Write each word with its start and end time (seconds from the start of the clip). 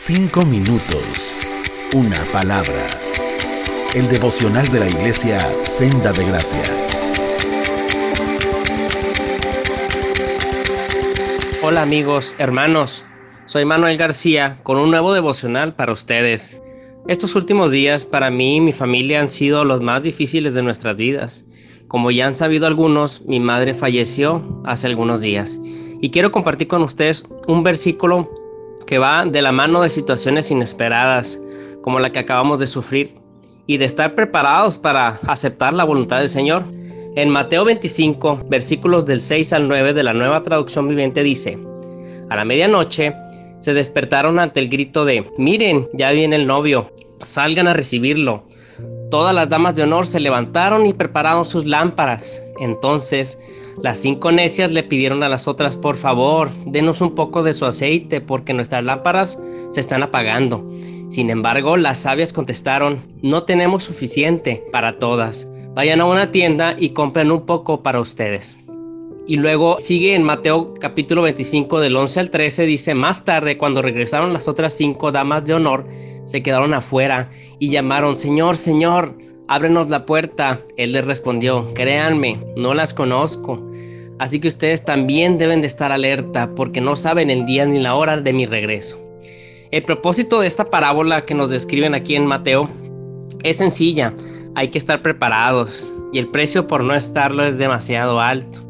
Cinco 0.00 0.46
minutos. 0.46 1.40
Una 1.92 2.24
palabra. 2.30 2.86
El 3.96 4.06
devocional 4.06 4.70
de 4.70 4.78
la 4.78 4.88
iglesia 4.88 5.44
Senda 5.64 6.12
de 6.12 6.24
Gracia. 6.24 6.62
Hola 11.64 11.82
amigos, 11.82 12.36
hermanos. 12.38 13.06
Soy 13.46 13.64
Manuel 13.64 13.96
García 13.96 14.60
con 14.62 14.78
un 14.78 14.92
nuevo 14.92 15.12
devocional 15.12 15.74
para 15.74 15.90
ustedes. 15.90 16.62
Estos 17.08 17.34
últimos 17.34 17.72
días 17.72 18.06
para 18.06 18.30
mí 18.30 18.58
y 18.58 18.60
mi 18.60 18.72
familia 18.72 19.20
han 19.20 19.28
sido 19.28 19.64
los 19.64 19.80
más 19.80 20.04
difíciles 20.04 20.54
de 20.54 20.62
nuestras 20.62 20.96
vidas. 20.96 21.44
Como 21.88 22.12
ya 22.12 22.28
han 22.28 22.36
sabido 22.36 22.68
algunos, 22.68 23.22
mi 23.22 23.40
madre 23.40 23.74
falleció 23.74 24.62
hace 24.64 24.86
algunos 24.86 25.20
días 25.20 25.60
y 26.00 26.10
quiero 26.10 26.30
compartir 26.30 26.68
con 26.68 26.82
ustedes 26.82 27.26
un 27.48 27.64
versículo 27.64 28.30
que 28.88 28.96
va 28.96 29.26
de 29.26 29.42
la 29.42 29.52
mano 29.52 29.82
de 29.82 29.90
situaciones 29.90 30.50
inesperadas 30.50 31.42
como 31.82 32.00
la 32.00 32.10
que 32.10 32.20
acabamos 32.20 32.58
de 32.58 32.66
sufrir 32.66 33.12
y 33.66 33.76
de 33.76 33.84
estar 33.84 34.14
preparados 34.14 34.78
para 34.78 35.20
aceptar 35.26 35.74
la 35.74 35.84
voluntad 35.84 36.20
del 36.20 36.30
Señor. 36.30 36.64
En 37.14 37.28
Mateo 37.28 37.66
25, 37.66 38.46
versículos 38.48 39.04
del 39.04 39.20
6 39.20 39.52
al 39.52 39.68
9 39.68 39.92
de 39.92 40.02
la 40.02 40.14
nueva 40.14 40.42
traducción 40.42 40.88
viviente 40.88 41.22
dice, 41.22 41.58
a 42.30 42.36
la 42.36 42.46
medianoche 42.46 43.14
se 43.58 43.74
despertaron 43.74 44.38
ante 44.38 44.60
el 44.60 44.70
grito 44.70 45.04
de, 45.04 45.30
miren, 45.36 45.86
ya 45.92 46.10
viene 46.12 46.36
el 46.36 46.46
novio, 46.46 46.90
salgan 47.20 47.68
a 47.68 47.74
recibirlo. 47.74 48.46
Todas 49.10 49.34
las 49.34 49.50
damas 49.50 49.76
de 49.76 49.82
honor 49.82 50.06
se 50.06 50.18
levantaron 50.18 50.86
y 50.86 50.94
prepararon 50.94 51.44
sus 51.44 51.66
lámparas. 51.66 52.42
Entonces 52.58 53.38
las 53.82 53.98
cinco 53.98 54.32
necias 54.32 54.72
le 54.72 54.82
pidieron 54.82 55.22
a 55.22 55.28
las 55.28 55.46
otras, 55.46 55.76
por 55.76 55.96
favor, 55.96 56.50
denos 56.66 57.00
un 57.00 57.14
poco 57.14 57.42
de 57.42 57.54
su 57.54 57.64
aceite 57.64 58.20
porque 58.20 58.52
nuestras 58.52 58.84
lámparas 58.84 59.38
se 59.70 59.80
están 59.80 60.02
apagando. 60.02 60.68
Sin 61.10 61.30
embargo, 61.30 61.76
las 61.76 62.00
sabias 62.00 62.32
contestaron, 62.32 63.00
no 63.22 63.44
tenemos 63.44 63.84
suficiente 63.84 64.64
para 64.72 64.98
todas. 64.98 65.48
Vayan 65.74 66.00
a 66.00 66.06
una 66.06 66.30
tienda 66.30 66.74
y 66.78 66.90
compren 66.90 67.30
un 67.30 67.46
poco 67.46 67.82
para 67.82 68.00
ustedes. 68.00 68.58
Y 69.26 69.36
luego 69.36 69.78
sigue 69.78 70.14
en 70.14 70.22
Mateo 70.22 70.74
capítulo 70.80 71.22
25 71.22 71.80
del 71.80 71.96
11 71.96 72.20
al 72.20 72.30
13, 72.30 72.66
dice, 72.66 72.94
más 72.94 73.24
tarde 73.24 73.58
cuando 73.58 73.82
regresaron 73.82 74.32
las 74.32 74.48
otras 74.48 74.72
cinco 74.72 75.12
damas 75.12 75.44
de 75.44 75.54
honor, 75.54 75.86
se 76.24 76.40
quedaron 76.40 76.74
afuera 76.74 77.30
y 77.58 77.70
llamaron, 77.70 78.16
Señor, 78.16 78.56
Señor, 78.56 79.16
ábrenos 79.48 79.88
la 79.88 80.06
puerta. 80.06 80.60
Él 80.76 80.92
les 80.92 81.04
respondió, 81.04 81.72
créanme, 81.74 82.38
no 82.56 82.74
las 82.74 82.94
conozco. 82.94 83.66
Así 84.18 84.40
que 84.40 84.48
ustedes 84.48 84.84
también 84.84 85.38
deben 85.38 85.60
de 85.60 85.66
estar 85.66 85.90
alerta 85.90 86.54
porque 86.54 86.80
no 86.80 86.96
saben 86.96 87.30
el 87.30 87.46
día 87.46 87.66
ni 87.66 87.78
la 87.78 87.94
hora 87.94 88.18
de 88.18 88.32
mi 88.32 88.46
regreso. 88.46 88.98
El 89.70 89.82
propósito 89.84 90.40
de 90.40 90.46
esta 90.46 90.70
parábola 90.70 91.24
que 91.24 91.34
nos 91.34 91.50
describen 91.50 91.94
aquí 91.94 92.14
en 92.14 92.26
Mateo 92.26 92.68
es 93.42 93.58
sencilla. 93.58 94.14
Hay 94.54 94.68
que 94.68 94.78
estar 94.78 95.02
preparados 95.02 95.94
y 96.12 96.18
el 96.18 96.28
precio 96.28 96.66
por 96.66 96.82
no 96.82 96.94
estarlo 96.94 97.44
es 97.44 97.58
demasiado 97.58 98.20
alto. 98.20 98.64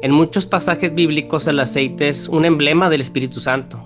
En 0.00 0.12
muchos 0.12 0.46
pasajes 0.46 0.94
bíblicos 0.94 1.48
el 1.48 1.58
aceite 1.58 2.08
es 2.08 2.28
un 2.28 2.44
emblema 2.44 2.88
del 2.88 3.00
Espíritu 3.00 3.40
Santo. 3.40 3.84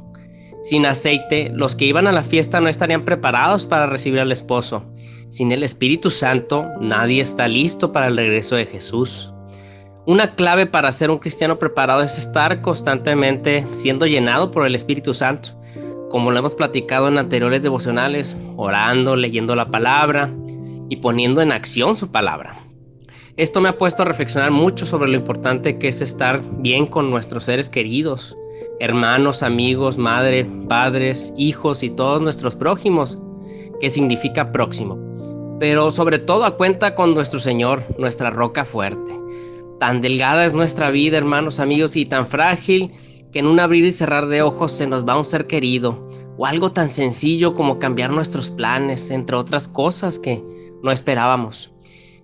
Sin 0.62 0.84
aceite, 0.84 1.50
los 1.54 1.74
que 1.74 1.86
iban 1.86 2.06
a 2.06 2.12
la 2.12 2.22
fiesta 2.22 2.60
no 2.60 2.68
estarían 2.68 3.04
preparados 3.04 3.66
para 3.66 3.86
recibir 3.86 4.20
al 4.20 4.30
esposo 4.30 4.84
sin 5.32 5.50
el 5.50 5.62
Espíritu 5.62 6.10
Santo, 6.10 6.66
nadie 6.78 7.22
está 7.22 7.48
listo 7.48 7.90
para 7.90 8.08
el 8.08 8.18
regreso 8.18 8.54
de 8.56 8.66
Jesús. 8.66 9.32
Una 10.04 10.34
clave 10.34 10.66
para 10.66 10.92
ser 10.92 11.10
un 11.10 11.18
cristiano 11.18 11.58
preparado 11.58 12.02
es 12.02 12.18
estar 12.18 12.60
constantemente 12.60 13.66
siendo 13.70 14.04
llenado 14.04 14.50
por 14.50 14.66
el 14.66 14.74
Espíritu 14.74 15.14
Santo, 15.14 15.58
como 16.10 16.30
lo 16.30 16.38
hemos 16.38 16.54
platicado 16.54 17.08
en 17.08 17.16
anteriores 17.16 17.62
devocionales, 17.62 18.36
orando, 18.58 19.16
leyendo 19.16 19.56
la 19.56 19.70
palabra 19.70 20.30
y 20.90 20.96
poniendo 20.96 21.40
en 21.40 21.52
acción 21.52 21.96
su 21.96 22.10
palabra. 22.10 22.58
Esto 23.38 23.62
me 23.62 23.70
ha 23.70 23.78
puesto 23.78 24.02
a 24.02 24.06
reflexionar 24.06 24.50
mucho 24.50 24.84
sobre 24.84 25.10
lo 25.10 25.16
importante 25.16 25.78
que 25.78 25.88
es 25.88 26.02
estar 26.02 26.42
bien 26.58 26.86
con 26.86 27.10
nuestros 27.10 27.44
seres 27.44 27.70
queridos, 27.70 28.36
hermanos, 28.80 29.42
amigos, 29.42 29.96
madre, 29.96 30.46
padres, 30.68 31.32
hijos 31.38 31.82
y 31.82 31.88
todos 31.88 32.20
nuestros 32.20 32.54
prójimos, 32.54 33.22
que 33.80 33.90
significa 33.90 34.52
próximo 34.52 35.11
pero 35.62 35.92
sobre 35.92 36.18
todo 36.18 36.44
a 36.44 36.56
cuenta 36.56 36.96
con 36.96 37.14
nuestro 37.14 37.38
Señor, 37.38 37.84
nuestra 37.96 38.30
roca 38.30 38.64
fuerte. 38.64 39.12
Tan 39.78 40.00
delgada 40.00 40.44
es 40.44 40.54
nuestra 40.54 40.90
vida, 40.90 41.18
hermanos, 41.18 41.60
amigos, 41.60 41.94
y 41.94 42.04
tan 42.04 42.26
frágil 42.26 42.90
que 43.32 43.38
en 43.38 43.46
un 43.46 43.60
abrir 43.60 43.84
y 43.84 43.92
cerrar 43.92 44.26
de 44.26 44.42
ojos 44.42 44.72
se 44.72 44.88
nos 44.88 45.06
va 45.06 45.16
un 45.16 45.24
ser 45.24 45.46
querido, 45.46 46.04
o 46.36 46.46
algo 46.46 46.72
tan 46.72 46.88
sencillo 46.88 47.54
como 47.54 47.78
cambiar 47.78 48.10
nuestros 48.10 48.50
planes, 48.50 49.12
entre 49.12 49.36
otras 49.36 49.68
cosas 49.68 50.18
que 50.18 50.42
no 50.82 50.90
esperábamos. 50.90 51.70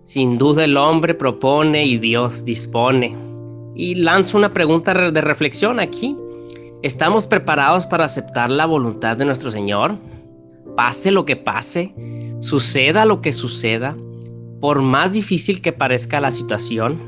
Sin 0.02 0.36
duda 0.36 0.64
el 0.64 0.76
hombre 0.76 1.14
propone 1.14 1.86
y 1.86 1.96
Dios 1.96 2.44
dispone. 2.44 3.16
Y 3.76 3.94
lanzo 3.94 4.36
una 4.36 4.50
pregunta 4.50 5.12
de 5.12 5.20
reflexión 5.20 5.78
aquí. 5.78 6.16
¿Estamos 6.82 7.28
preparados 7.28 7.86
para 7.86 8.06
aceptar 8.06 8.50
la 8.50 8.66
voluntad 8.66 9.16
de 9.16 9.26
nuestro 9.26 9.52
Señor? 9.52 9.96
Pase 10.78 11.10
lo 11.10 11.24
que 11.24 11.34
pase, 11.34 11.92
Suceda 12.40 13.04
lo 13.04 13.20
que 13.20 13.32
suceda, 13.32 13.96
por 14.60 14.80
más 14.80 15.12
difícil 15.12 15.60
que 15.60 15.72
parezca 15.72 16.20
la 16.20 16.30
situación, 16.30 17.00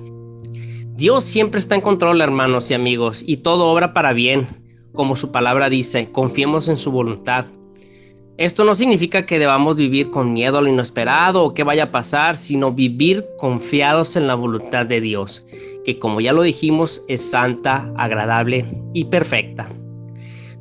Dios 0.96 1.22
siempre 1.22 1.60
está 1.60 1.76
en 1.76 1.80
control, 1.80 2.20
hermanos 2.20 2.68
y 2.72 2.74
amigos, 2.74 3.22
y 3.24 3.36
todo 3.36 3.68
obra 3.68 3.92
para 3.92 4.12
bien, 4.12 4.48
como 4.92 5.14
su 5.14 5.30
palabra 5.30 5.70
dice, 5.70 6.10
confiemos 6.10 6.68
en 6.68 6.76
su 6.76 6.90
voluntad. 6.90 7.46
Esto 8.38 8.64
no 8.64 8.74
significa 8.74 9.24
que 9.24 9.38
debamos 9.38 9.76
vivir 9.76 10.10
con 10.10 10.32
miedo 10.32 10.58
a 10.58 10.62
lo 10.62 10.68
inesperado 10.68 11.44
o 11.44 11.54
que 11.54 11.62
vaya 11.62 11.84
a 11.84 11.92
pasar, 11.92 12.36
sino 12.36 12.72
vivir 12.72 13.24
confiados 13.38 14.16
en 14.16 14.26
la 14.26 14.34
voluntad 14.34 14.84
de 14.84 15.00
Dios, 15.00 15.46
que 15.84 16.00
como 16.00 16.20
ya 16.20 16.32
lo 16.32 16.42
dijimos 16.42 17.04
es 17.06 17.30
santa, 17.30 17.88
agradable 17.96 18.66
y 18.94 19.04
perfecta. 19.04 19.72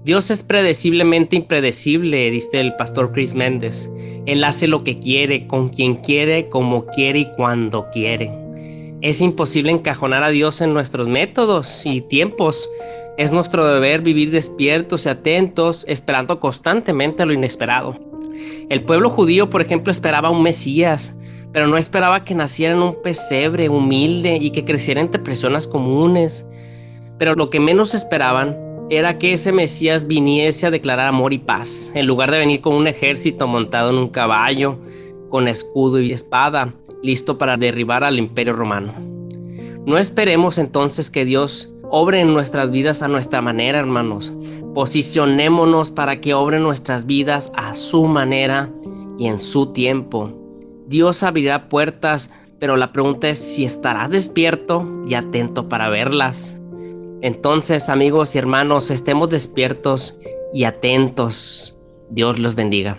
Dios 0.05 0.31
es 0.31 0.43
predeciblemente 0.43 1.35
impredecible, 1.35 2.31
dice 2.31 2.61
el 2.61 2.73
pastor 2.77 3.11
Chris 3.11 3.33
Méndez. 3.33 3.91
Él 4.25 4.45
hace 4.45 4.65
lo 4.65 4.83
que 4.85 4.97
quiere, 4.97 5.45
con 5.45 5.67
quien 5.67 5.95
quiere, 5.95 6.47
como 6.47 6.85
quiere 6.85 7.19
y 7.19 7.31
cuando 7.33 7.85
quiere. 7.91 8.31
Es 9.01 9.19
imposible 9.19 9.71
encajonar 9.71 10.23
a 10.23 10.29
Dios 10.29 10.61
en 10.61 10.73
nuestros 10.73 11.09
métodos 11.09 11.85
y 11.85 11.99
tiempos. 11.99 12.69
Es 13.17 13.33
nuestro 13.33 13.67
deber 13.67 14.01
vivir 14.01 14.31
despiertos 14.31 15.05
y 15.05 15.09
atentos, 15.09 15.83
esperando 15.87 16.39
constantemente 16.39 17.25
lo 17.25 17.33
inesperado. 17.33 17.93
El 18.69 18.83
pueblo 18.83 19.09
judío, 19.09 19.49
por 19.49 19.61
ejemplo, 19.61 19.91
esperaba 19.91 20.29
un 20.29 20.43
Mesías, 20.43 21.13
pero 21.51 21.67
no 21.67 21.75
esperaba 21.75 22.23
que 22.23 22.35
naciera 22.35 22.73
en 22.73 22.81
un 22.81 23.01
pesebre 23.01 23.67
humilde 23.67 24.37
y 24.39 24.51
que 24.51 24.63
creciera 24.63 25.01
entre 25.01 25.21
personas 25.21 25.67
comunes. 25.67 26.45
Pero 27.17 27.35
lo 27.35 27.49
que 27.49 27.59
menos 27.59 27.93
esperaban 27.93 28.68
era 28.89 29.17
que 29.19 29.33
ese 29.33 29.51
Mesías 29.51 30.07
viniese 30.07 30.67
a 30.67 30.71
declarar 30.71 31.07
amor 31.07 31.31
y 31.33 31.37
paz, 31.37 31.91
en 31.93 32.07
lugar 32.07 32.31
de 32.31 32.39
venir 32.39 32.61
con 32.61 32.73
un 32.73 32.87
ejército 32.87 33.47
montado 33.47 33.91
en 33.91 33.97
un 33.97 34.09
caballo, 34.09 34.77
con 35.29 35.47
escudo 35.47 35.99
y 35.99 36.11
espada, 36.11 36.73
listo 37.03 37.37
para 37.37 37.55
derribar 37.55 38.03
al 38.03 38.17
imperio 38.17 38.53
romano. 38.53 38.93
No 39.85 39.97
esperemos 39.97 40.57
entonces 40.57 41.09
que 41.11 41.23
Dios 41.23 41.71
obre 41.91 42.21
en 42.21 42.33
nuestras 42.33 42.71
vidas 42.71 43.03
a 43.03 43.07
nuestra 43.07 43.41
manera, 43.41 43.79
hermanos. 43.79 44.33
Posicionémonos 44.73 45.91
para 45.91 46.19
que 46.19 46.33
obre 46.33 46.59
nuestras 46.59 47.05
vidas 47.05 47.51
a 47.55 47.73
su 47.75 48.05
manera 48.05 48.71
y 49.17 49.27
en 49.27 49.39
su 49.39 49.67
tiempo. 49.67 50.31
Dios 50.87 51.23
abrirá 51.23 51.69
puertas, 51.69 52.31
pero 52.59 52.75
la 52.75 52.91
pregunta 52.91 53.29
es 53.29 53.37
si 53.37 53.65
estarás 53.65 54.11
despierto 54.11 54.87
y 55.07 55.13
atento 55.13 55.69
para 55.69 55.89
verlas. 55.89 56.58
Entonces, 57.21 57.89
amigos 57.89 58.35
y 58.35 58.37
hermanos, 58.37 58.91
estemos 58.91 59.29
despiertos 59.29 60.17
y 60.53 60.63
atentos. 60.63 61.77
Dios 62.09 62.39
los 62.39 62.55
bendiga. 62.55 62.97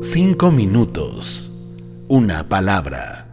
Cinco 0.00 0.50
minutos. 0.50 1.50
Una 2.08 2.48
palabra. 2.48 3.23